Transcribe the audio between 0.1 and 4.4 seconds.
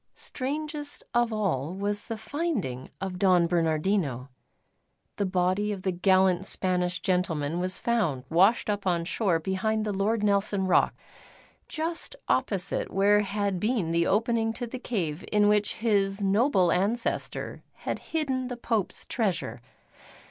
Strangest of all was the finding of Don Bernardino.